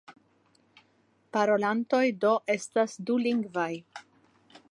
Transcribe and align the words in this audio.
Parolantoj 1.37 2.01
do 2.25 2.33
estas 2.55 2.97
dulingvaj. 3.11 3.71